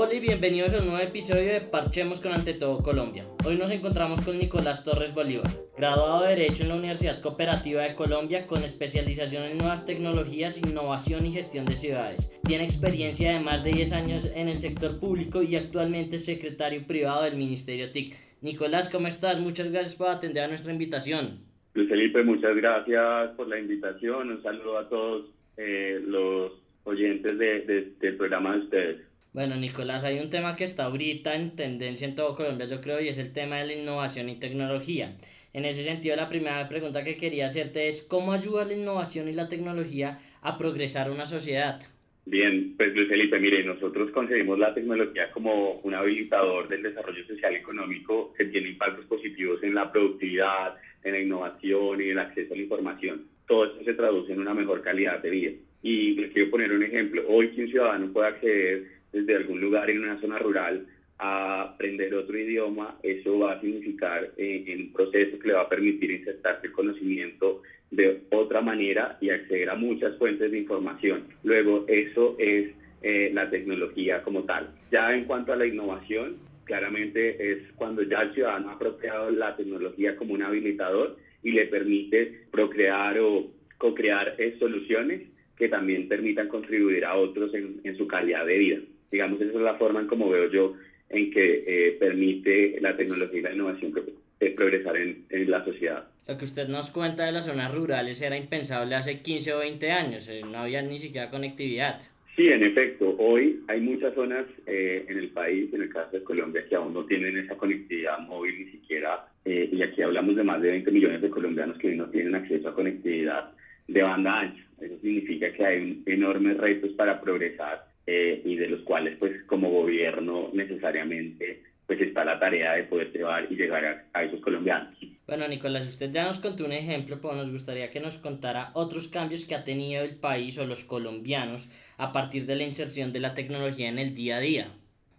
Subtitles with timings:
[0.00, 3.26] Hola y bienvenidos a un nuevo episodio de Parchemos con Ante Todo Colombia.
[3.44, 7.96] Hoy nos encontramos con Nicolás Torres Bolívar, graduado de Derecho en la Universidad Cooperativa de
[7.96, 12.40] Colombia con especialización en nuevas tecnologías, innovación y gestión de ciudades.
[12.44, 16.86] Tiene experiencia de más de 10 años en el sector público y actualmente es secretario
[16.86, 18.14] privado del Ministerio TIC.
[18.40, 19.40] Nicolás, ¿cómo estás?
[19.40, 21.40] Muchas gracias por atender a nuestra invitación.
[21.74, 24.30] Luis Felipe, muchas gracias por la invitación.
[24.30, 25.26] Un saludo a todos
[25.56, 26.52] eh, los
[26.84, 29.07] oyentes de, del programa de ustedes.
[29.34, 33.00] Bueno, Nicolás, hay un tema que está ahorita en tendencia en todo Colombia, yo creo,
[33.00, 35.16] y es el tema de la innovación y tecnología.
[35.52, 39.32] En ese sentido, la primera pregunta que quería hacerte es, ¿cómo ayuda la innovación y
[39.32, 41.80] la tecnología a progresar una sociedad?
[42.24, 47.52] Bien, pues Luis Felipe, mire, nosotros concebimos la tecnología como un habilitador del desarrollo social
[47.52, 52.52] y económico que tiene impactos positivos en la productividad, en la innovación y el acceso
[52.52, 53.24] a la información.
[53.46, 55.52] Todo esto se traduce en una mejor calidad de vida.
[55.82, 57.24] Y les quiero poner un ejemplo.
[57.28, 60.86] Hoy si un ciudadano puede acceder desde algún lugar en una zona rural
[61.18, 65.68] a aprender otro idioma, eso va a significar eh, un proceso que le va a
[65.68, 71.24] permitir insertarse el conocimiento de otra manera y acceder a muchas fuentes de información.
[71.42, 72.70] Luego, eso es
[73.02, 74.70] eh, la tecnología como tal.
[74.92, 79.56] Ya en cuanto a la innovación, claramente es cuando ya el ciudadano ha apropiado la
[79.56, 85.22] tecnología como un habilitador y le permite procrear o co-crear eh, soluciones
[85.56, 88.78] que también permitan contribuir a otros en su calidad de vida.
[89.10, 90.74] Digamos, esa es la forma en como veo yo
[91.10, 96.04] en que eh, permite la tecnología y la innovación que, progresar en, en, la sociedad.
[96.26, 99.90] Lo que usted nos cuenta de las zonas rurales era impensable hace 15 o 20
[99.90, 102.00] años, eh, no había ni siquiera conectividad.
[102.36, 106.22] Sí, en efecto, hoy hay muchas zonas eh, en el país, en el caso de
[106.22, 110.60] Colombia, que aún no tienen esa conectividad móvil ni siquiera, y aquí hablamos de más
[110.60, 113.50] de 20 millones de colombianos que no tienen acceso a conectividad
[113.88, 114.62] de banda ancha.
[114.78, 119.70] Eso significa que hay enormes retos para progresar eh, y de los cuales pues como
[119.70, 124.96] gobierno necesariamente pues está la tarea de poder llevar y llegar a, esos colombianos.
[125.26, 129.08] Bueno, Nicolás, usted ya nos contó un ejemplo, pero nos gustaría que nos contara otros
[129.08, 133.20] cambios que ha tenido el país o los colombianos a partir de la inserción de
[133.20, 134.72] la tecnología en el día a día.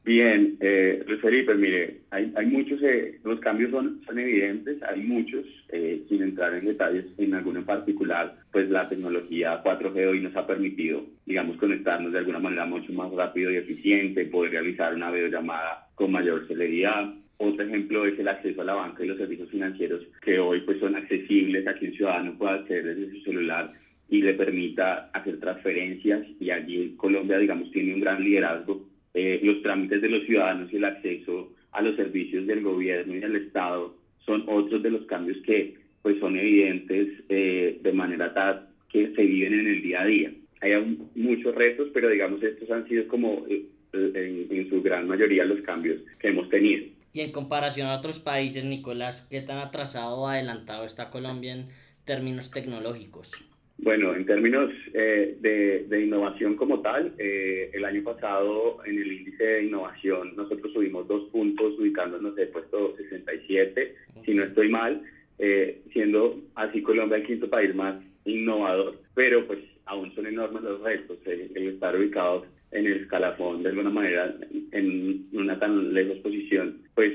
[0.09, 5.45] Bien, eh, Felipe, mire, hay, hay muchos, eh, los cambios son, son evidentes, hay muchos,
[5.71, 10.35] eh, sin entrar en detalles en alguno en particular, pues la tecnología 4G hoy nos
[10.35, 15.11] ha permitido, digamos, conectarnos de alguna manera mucho más rápido y eficiente, poder realizar una
[15.11, 17.13] videollamada con mayor celeridad.
[17.37, 20.79] Otro ejemplo es el acceso a la banca y los servicios financieros que hoy pues
[20.79, 23.73] son accesibles a que un ciudadano pueda acceder desde su celular
[24.09, 29.61] y le permita hacer transferencias y allí Colombia, digamos, tiene un gran liderazgo eh, los
[29.61, 33.95] trámites de los ciudadanos y el acceso a los servicios del gobierno y del Estado
[34.25, 39.21] son otros de los cambios que pues son evidentes eh, de manera tal que se
[39.21, 40.31] viven en el día a día.
[40.61, 45.45] Hay muchos retos, pero digamos estos han sido como eh, en, en su gran mayoría
[45.45, 46.85] los cambios que hemos tenido.
[47.11, 51.67] Y en comparación a otros países, Nicolás, ¿qué tan atrasado o adelantado está Colombia en
[52.05, 53.48] términos tecnológicos?
[53.81, 59.44] Bueno, en términos eh, de, innovación como tal, eh, el año pasado en el índice
[59.44, 63.95] de innovación nosotros subimos dos puntos ubicándonos de puesto 67,
[64.25, 65.01] si no estoy mal,
[65.38, 67.95] eh, siendo así Colombia el quinto país más
[68.25, 73.69] innovador, pero pues aún son enormes los retos, el, estar ubicados en el escalafón de
[73.69, 74.35] alguna manera
[74.73, 77.13] en una tan lejos posición, pues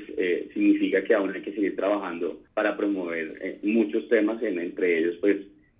[0.55, 5.37] significa que aún hay que seguir trabajando para promover muchos temas, en, entre ellos pues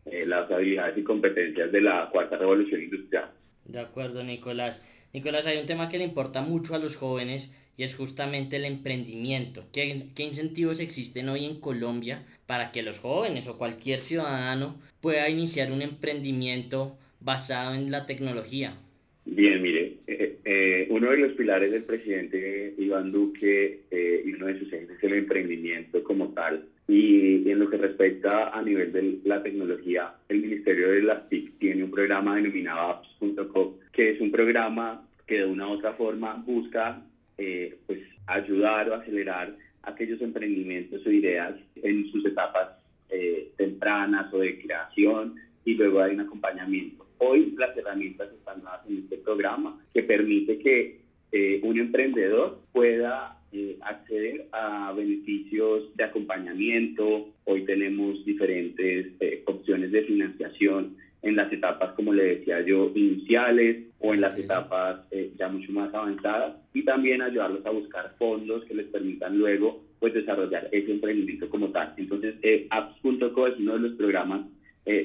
[0.07, 3.31] eh, las habilidades y competencias de la cuarta revolución industrial.
[3.65, 4.87] De acuerdo, Nicolás.
[5.15, 8.67] Nicolás, hay un tema que le importa mucho a los jóvenes y es justamente el
[8.67, 9.65] emprendimiento.
[9.73, 15.29] ¿Qué, ¿Qué, incentivos existen hoy en Colombia para que los jóvenes o cualquier ciudadano pueda
[15.31, 18.77] iniciar un emprendimiento basado en la tecnología?
[19.25, 24.59] Bien, mire, eh, eh, uno de los pilares del presidente Iván Duque y uno de
[24.59, 26.67] sus ejes es el emprendimiento como tal.
[26.87, 31.59] Y, en lo que respecta a nivel de la tecnología, el Ministerio de las TIC
[31.59, 36.35] tiene un programa denominado apps.com, que es un programa que de una u otra forma
[36.47, 37.03] busca
[37.39, 42.71] eh, pues, ayudar o acelerar aquellos emprendimientos o ideas en sus etapas
[43.11, 47.07] eh, tempranas o de creación y luego hay un acompañamiento.
[47.19, 51.01] Hoy las herramientas están dadas en este programa que permite que
[51.33, 57.29] eh, un emprendedor pueda eh, acceder a beneficios de acompañamiento.
[57.45, 63.85] Hoy tenemos diferentes eh, opciones de financiación en las etapas, como le decía yo, iniciales
[64.01, 68.65] o en las etapas eh, ya mucho más avanzadas y también ayudarlos a buscar fondos
[68.65, 71.95] que les permitan luego pues desarrollar ese emprendimiento como tal.
[71.97, 72.35] Entonces,
[72.69, 74.43] apps.co es uno de los programas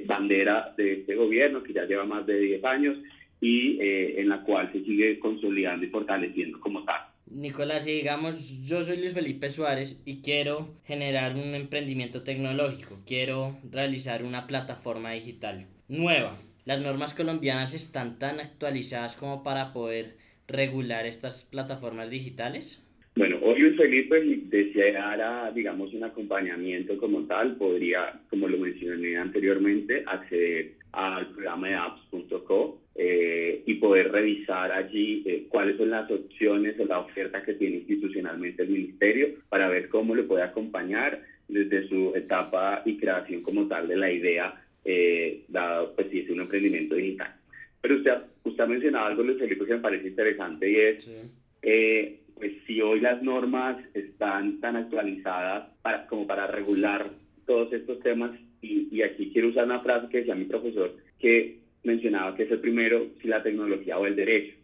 [0.05, 2.97] bandera de este gobierno que ya lleva más de 10 años
[3.41, 7.01] y eh, en la cual se sigue consolidando y fortaleciendo como tal.
[7.31, 13.55] Nicolás, si digamos, yo soy Luis Felipe Suárez y quiero generar un emprendimiento tecnológico, quiero
[13.71, 16.39] realizar una plataforma digital nueva.
[16.65, 20.17] ¿Las normas colombianas están tan actualizadas como para poder
[20.47, 22.83] regular estas plataformas digitales?
[23.15, 30.03] Bueno, hoy Luis Felipe, deseara, digamos, un acompañamiento como tal, podría, como lo mencioné anteriormente,
[30.07, 36.79] acceder al programa de apps.co eh, y poder revisar allí eh, cuáles son las opciones
[36.79, 41.87] o la oferta que tiene institucionalmente el ministerio para ver cómo le puede acompañar desde
[41.87, 44.53] su etapa y creación como tal de la idea,
[44.85, 47.33] eh, dado pues si es un emprendimiento digital.
[47.81, 48.13] Pero usted,
[48.43, 51.09] usted ha mencionado algo, Luis Felipe, que me parece interesante y es,
[51.61, 57.09] eh, pues si hoy las normas están tan actualizadas para, como para regular
[57.45, 61.59] todos estos temas, y, y aquí quiero usar una frase que decía mi profesor, que
[61.83, 64.55] mencionaba que es el primero si la tecnología o el derecho.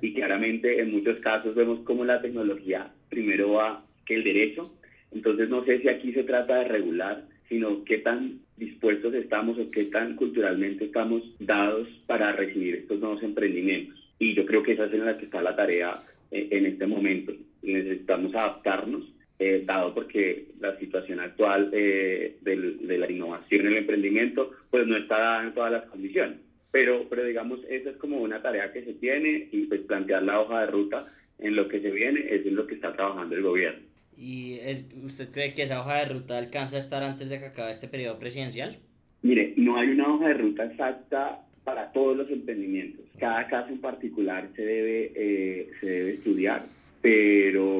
[0.00, 4.72] Y claramente en muchos casos vemos cómo la tecnología primero va que el derecho.
[5.12, 9.70] Entonces no sé si aquí se trata de regular, sino qué tan dispuestos estamos o
[9.70, 13.98] qué tan culturalmente estamos dados para recibir estos nuevos emprendimientos.
[14.18, 15.98] Y yo creo que esa es en la que está la tarea
[16.30, 17.32] eh, en este momento.
[17.62, 19.04] Necesitamos adaptarnos,
[19.38, 24.96] eh, dado porque la situación actual eh, de la innovación en el emprendimiento pues no
[24.96, 26.38] está dada en todas las condiciones.
[26.70, 30.40] Pero, pero digamos, esa es como una tarea que se tiene y pues plantear la
[30.40, 31.06] hoja de ruta
[31.38, 33.80] en lo que se viene es en lo que está trabajando el gobierno.
[34.16, 37.46] ¿Y es, usted cree que esa hoja de ruta alcanza a estar antes de que
[37.46, 38.78] acabe este periodo presidencial?
[39.22, 43.04] Mire, no hay una hoja de ruta exacta para todos los emprendimientos.
[43.18, 46.66] Cada caso en particular se debe, eh, se debe estudiar,
[47.00, 47.77] pero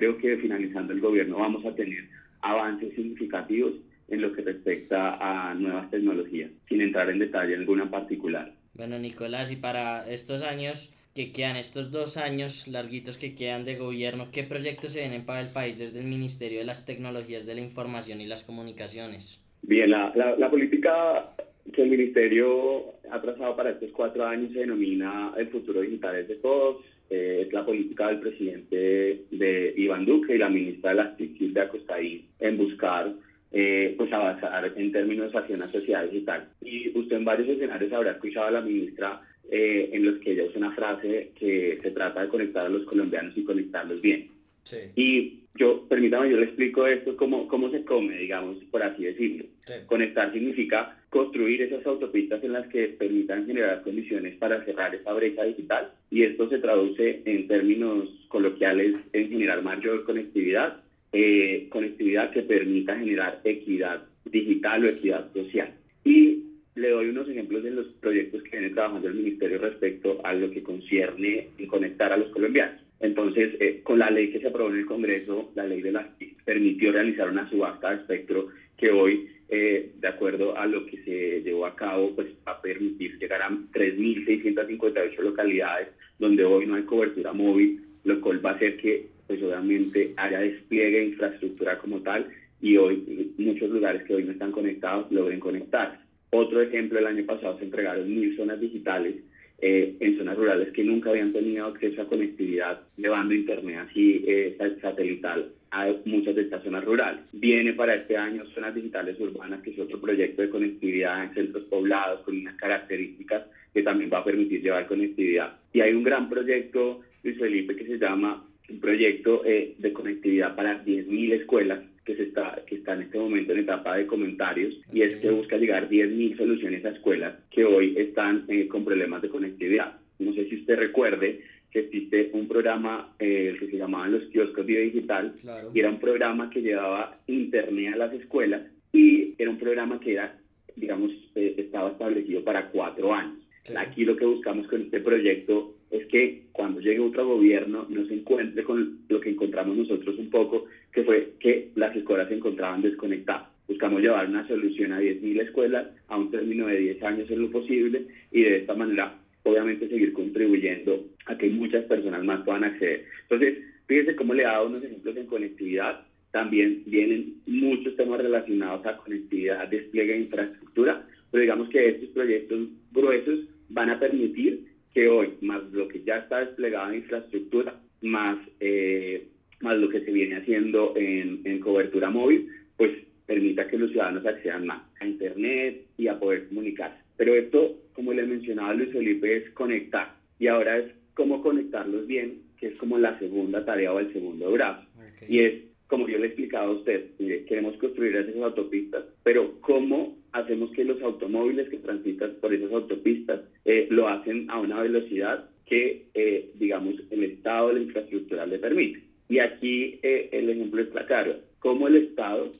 [0.00, 2.08] creo que finalizando el gobierno vamos a tener
[2.40, 3.74] avances significativos
[4.08, 8.50] en lo que respecta a nuevas tecnologías, sin entrar en detalle en alguna particular.
[8.72, 13.76] Bueno, Nicolás, y para estos años que quedan, estos dos años larguitos que quedan de
[13.76, 17.56] gobierno, ¿qué proyectos se vienen para el país desde el Ministerio de las Tecnologías de
[17.56, 19.44] la Información y las Comunicaciones?
[19.62, 21.34] Bien, la, la, la política
[21.72, 26.28] que el Ministerio ha trazado para estos cuatro años se denomina El futuro digital es
[26.28, 26.84] de todos.
[27.08, 31.38] Eh, es la política del presidente de Iván Duque y la ministra de las TIC,
[31.38, 33.12] Silvia Costaín, en buscar
[33.52, 36.48] eh, pues avanzar en términos hacia una sociedad digital.
[36.62, 40.44] Y usted en varios escenarios habrá escuchado a la ministra eh, en los que ella
[40.44, 44.28] usa una frase que se trata de conectar a los colombianos y conectarlos bien.
[44.62, 44.76] Sí.
[44.94, 49.44] Y yo, permítame, yo le explico esto, cómo, cómo se come, digamos, por así decirlo.
[49.86, 55.44] Conectar significa construir esas autopistas en las que permitan generar condiciones para cerrar esa brecha
[55.44, 60.76] digital y esto se traduce en términos coloquiales en generar mayor conectividad,
[61.12, 65.72] eh, conectividad que permita generar equidad digital o equidad social.
[66.04, 66.44] Y
[66.76, 70.50] le doy unos ejemplos de los proyectos que viene trabajando el Ministerio respecto a lo
[70.50, 72.79] que concierne en conectar a los colombianos.
[73.00, 76.06] Entonces, eh, con la ley que se aprobó en el Congreso, la ley de las
[76.44, 81.42] permitió realizar una subasta de espectro que hoy, eh, de acuerdo a lo que se
[81.42, 85.88] llevó a cabo, pues va a permitir llegar a 3.658 localidades
[86.18, 90.40] donde hoy no hay cobertura móvil, lo cual va a hacer que pues obviamente haya
[90.40, 92.26] despliegue de infraestructura como tal
[92.60, 95.98] y hoy muchos lugares que hoy no están conectados logren conectarse.
[96.30, 99.16] Otro ejemplo, el año pasado se entregaron mil zonas digitales
[99.62, 104.56] eh, en zonas rurales que nunca habían tenido acceso a conectividad, llevando internet así eh,
[104.80, 107.20] satelital a muchas de estas zonas rurales.
[107.32, 111.64] Viene para este año zonas digitales urbanas, que es otro proyecto de conectividad en centros
[111.64, 115.56] poblados con unas características que también va a permitir llevar conectividad.
[115.72, 120.56] Y hay un gran proyecto, Luis Felipe, que se llama un proyecto eh, de conectividad
[120.56, 121.80] para 10.000 escuelas
[122.10, 125.30] que, se está, que está en este momento en etapa de comentarios y es que
[125.30, 129.98] busca llegar 10.000 soluciones a escuelas que hoy están eh, con problemas de conectividad.
[130.18, 131.40] No sé si usted recuerde
[131.70, 135.32] que existe un programa eh, que se llamaba los kioscos Vida Digital
[135.72, 138.62] y era un programa que llevaba internet a las escuelas
[138.92, 140.36] y era un programa que era,
[140.74, 143.38] digamos, estaba establecido para cuatro años.
[143.76, 148.14] Aquí lo que buscamos con este proyecto es que cuando llegue otro gobierno no se
[148.14, 152.82] encuentre con lo que encontramos nosotros un poco, que fue que las escuelas se encontraban
[152.82, 153.48] desconectadas.
[153.66, 157.50] Buscamos llevar una solución a 10.000 escuelas a un término de 10 años en lo
[157.50, 163.04] posible y de esta manera obviamente seguir contribuyendo a que muchas personas más puedan acceder.
[163.22, 166.00] Entonces, fíjese cómo le he dado unos ejemplos en conectividad.
[166.30, 172.68] También vienen muchos temas relacionados a conectividad, despliegue de infraestructura, pero digamos que estos proyectos
[172.92, 178.38] gruesos van a permitir que hoy, más lo que ya está desplegado en infraestructura, más,
[178.58, 179.28] eh,
[179.60, 182.92] más lo que se viene haciendo en, en cobertura móvil, pues
[183.26, 186.98] permita que los ciudadanos accedan más a Internet y a poder comunicarse.
[187.16, 190.14] Pero esto, como le mencionaba Luis Felipe, es conectar.
[190.38, 194.50] Y ahora es cómo conectarlos bien, que es como la segunda tarea o el segundo
[194.50, 194.86] brazo.
[195.28, 195.54] Y es,
[195.86, 197.10] como yo le he explicado a usted,
[197.46, 203.40] queremos construir esas autopistas, pero ¿cómo hacemos que los automóviles que transitan por esas autopistas
[203.64, 209.02] eh, lo hacen a una velocidad que, eh, digamos, el estado la infraestructura le permite?
[209.28, 212.50] Y aquí eh, el ejemplo está claro, cómo el Estado,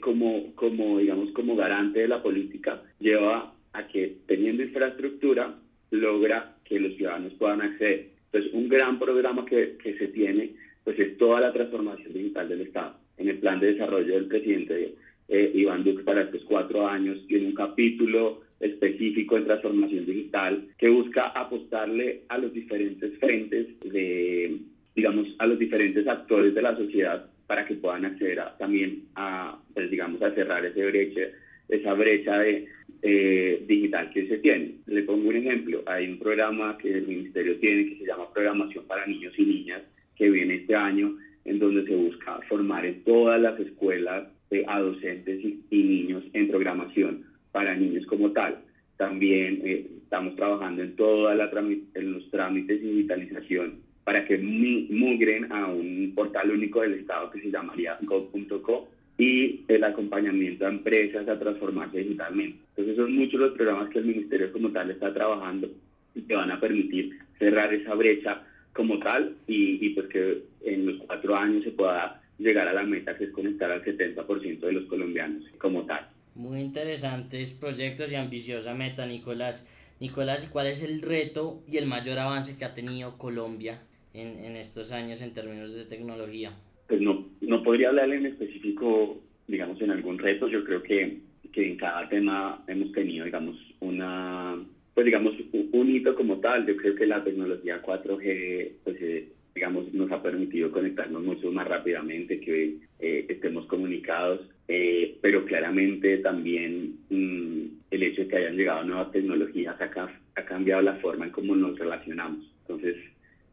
[0.00, 5.54] como, como, digamos, como garante de la política, lleva a que teniendo infraestructura
[5.92, 8.08] logra que los ciudadanos puedan acceder.
[8.26, 10.50] Entonces, un gran programa que, que se tiene
[10.88, 12.94] pues es toda la transformación digital del Estado.
[13.18, 14.94] En el plan de desarrollo del presidente
[15.28, 20.88] eh, Iván Duque para estos cuatro años tiene un capítulo específico en transformación digital que
[20.88, 24.58] busca apostarle a los diferentes frentes de,
[24.96, 29.90] digamos, a los diferentes actores de la sociedad para que puedan acceder también a, pues,
[29.90, 31.20] digamos, a cerrar ese brecha,
[31.68, 32.66] esa brecha de,
[33.02, 34.74] eh, digital que se tiene.
[34.86, 38.84] Le pongo un ejemplo, hay un programa que el ministerio tiene que se llama Programación
[38.86, 39.82] para Niños y Niñas,
[40.16, 44.80] que viene este año, en donde se busca formar en todas las escuelas eh, a
[44.80, 48.58] docentes y, niños en programación para niños como tal.
[48.96, 56.12] También eh, estamos trabajando en todos los trámites de digitalización para que migren a un
[56.14, 58.88] portal único del Estado que se llamaría go.co
[59.18, 62.58] y el acompañamiento a empresas a transformarse digitalmente.
[62.70, 65.68] Entonces son muchos los programas que el Ministerio como tal está trabajando
[66.14, 70.86] y que van a permitir cerrar esa brecha como tal y, y pues que en
[70.86, 74.72] los cuatro años se pueda llegar a la meta que es conectar al 70% de
[74.72, 76.08] los colombianos como tal.
[76.34, 79.66] Muy interesantes proyectos y ambiciosa meta, Nicolás.
[80.00, 83.82] Nicolás, ¿cuál es el reto y el mayor avance que ha tenido Colombia
[84.14, 86.52] en, en estos años en términos de tecnología?
[86.86, 90.48] Pues no, no podría hablarle en específico, digamos, en algún reto.
[90.48, 91.18] Yo creo que,
[91.52, 94.56] que en cada tema hemos tenido, digamos, una,
[94.94, 95.34] pues digamos,
[95.72, 96.66] un hito como tal.
[96.66, 101.66] Yo creo que la tecnología 4G, pues, eh, digamos, nos ha permitido conectarnos mucho más
[101.66, 108.56] rápidamente, que eh, estemos comunicados, eh, pero claramente también mm, el hecho de que hayan
[108.56, 112.48] llegado nuevas tecnologías ha, ha cambiado la forma en cómo nos relacionamos.
[112.60, 112.94] Entonces,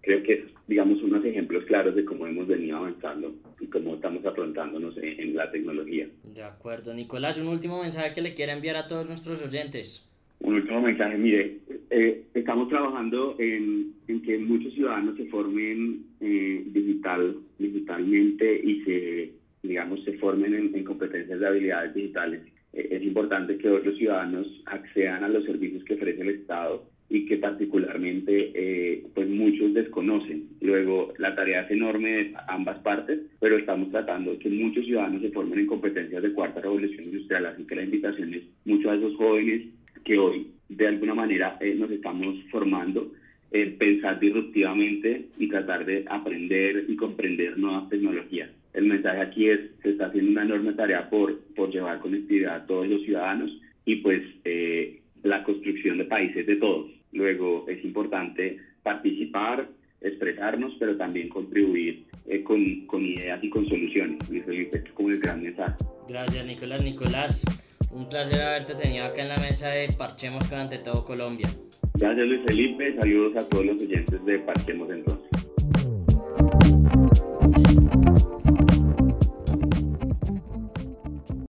[0.02, 4.24] creo que es, digamos, unos ejemplos claros de cómo hemos venido avanzando y cómo estamos
[4.24, 6.08] afrontándonos en, la tecnología.
[6.24, 6.94] De acuerdo.
[6.94, 10.08] Nicolás, un último mensaje que le quiera enviar a todos nuestros oyentes.
[10.40, 11.58] Un último mensaje, mire,
[11.90, 19.32] eh, estamos trabajando en, en, que muchos ciudadanos se formen eh, digital, digitalmente y se,
[19.64, 22.42] digamos, se formen en, competencias de habilidades digitales.
[22.74, 27.26] Eh, es importante que los ciudadanos accedan a los servicios que ofrece el Estado y
[27.26, 30.50] que particularmente eh, pues muchos desconocen.
[30.62, 35.30] Luego, la tarea es enorme de ambas partes, pero estamos tratando que muchos ciudadanos se
[35.30, 39.16] formen en competencias de cuarta revolución industrial, así que la invitación es muchos de esos
[39.18, 39.68] jóvenes
[40.04, 43.12] que hoy de alguna manera eh, nos estamos formando,
[43.52, 48.50] eh, pensar disruptivamente y tratar de aprender y comprender nuevas tecnologías.
[48.74, 52.66] El mensaje aquí es, se está haciendo una enorme tarea por, por llevar conectividad a
[52.66, 53.50] todos los ciudadanos
[53.86, 56.92] y pues eh, la construcción de países de todos.
[57.14, 59.70] Luego es importante participar,
[60.02, 64.30] expresarnos, pero también contribuir eh, con, con, ideas y con soluciones.
[64.30, 65.76] Luis Felipe, es como el gran mensaje.
[66.10, 66.84] Gracias, Nicolás.
[66.84, 71.48] Nicolás, un placer haberte tenido acá en la mesa de Parchemos con Ante Todo Colombia.
[71.94, 72.96] Gracias, Luis Felipe.
[73.00, 75.35] Saludos a todos los oyentes de Parchemos entonces.